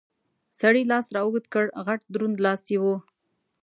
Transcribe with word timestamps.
سړي 0.59 0.83
لاس 0.91 1.05
را 1.13 1.21
اوږد 1.23 1.45
کړ، 1.53 1.65
غټ 1.85 2.01
دروند 2.13 2.37
لاس 2.45 2.61
یې 2.71 2.77
و. 2.83 2.85